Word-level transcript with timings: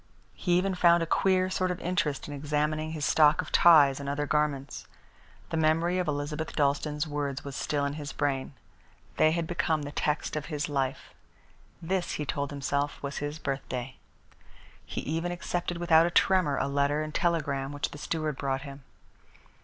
He 0.33 0.53
even 0.57 0.73
found 0.73 1.03
a 1.03 1.05
queer 1.05 1.47
sort 1.51 1.69
of 1.69 1.79
interest 1.79 2.27
in 2.27 2.33
examining 2.33 2.89
his 2.93 3.05
stock 3.05 3.39
of 3.39 3.51
ties 3.51 3.99
and 3.99 4.09
other 4.09 4.25
garments. 4.25 4.87
The 5.51 5.57
memory 5.57 5.99
of 5.99 6.07
Elizabeth 6.07 6.55
Dalstan's 6.55 7.05
words 7.05 7.43
was 7.45 7.55
still 7.55 7.85
in 7.85 7.93
his 7.93 8.11
brain. 8.11 8.53
They 9.17 9.29
had 9.31 9.45
become 9.45 9.83
the 9.83 9.91
text 9.91 10.35
of 10.35 10.45
his 10.47 10.67
life. 10.67 11.13
This, 11.83 12.13
he 12.13 12.25
told 12.25 12.49
himself, 12.49 12.97
was 13.03 13.17
his 13.17 13.37
birthday. 13.37 13.97
He 14.83 15.01
even 15.01 15.31
accepted 15.31 15.77
without 15.77 16.07
a 16.07 16.09
tremor 16.09 16.57
a 16.57 16.65
letter 16.67 17.03
and 17.03 17.13
telegram 17.13 17.71
which 17.71 17.91
the 17.91 17.99
steward 17.99 18.37
brought 18.37 18.63
him. 18.63 18.81